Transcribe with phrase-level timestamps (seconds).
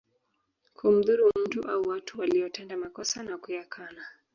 [0.73, 4.05] Kumdhuru mtu au watu waliotenda makosa na kuyakana